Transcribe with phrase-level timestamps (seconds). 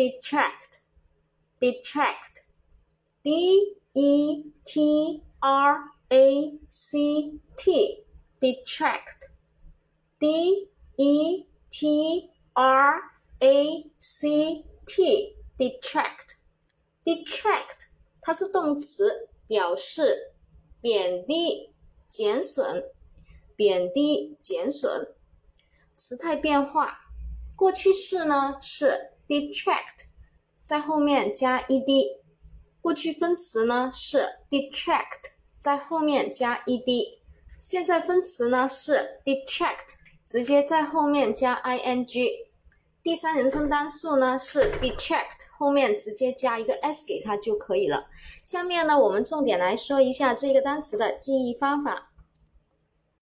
[0.00, 0.80] detract,
[1.60, 2.36] detract,
[3.22, 5.76] D E T R
[6.10, 8.04] A C T,
[8.42, 9.26] detract,
[10.18, 10.68] D
[10.98, 12.94] E T R
[13.42, 16.36] A C T, detract,
[17.06, 17.88] detract，
[18.22, 20.32] 它是动词，表示
[20.80, 21.68] 贬低、
[22.08, 22.84] 减损。
[23.56, 25.14] 贬低、减损，
[25.94, 27.00] 词态变化。
[27.54, 30.06] 过去式呢是 detract，
[30.64, 32.04] 在后面加 ed，
[32.80, 37.04] 过去分词呢是 decreed，在后面加 ed，
[37.60, 39.76] 现在分词呢是 decreed，
[40.26, 42.04] 直接在后面加 ing，
[43.04, 48.10] 第三人称单数呢是 decreed，后面直接加一个 s 给它就可以了。
[48.42, 52.09] 下面呢，我们重点来说一下这个单词的记忆方法。